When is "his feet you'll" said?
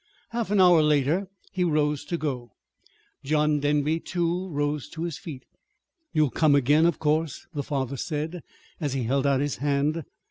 5.03-6.31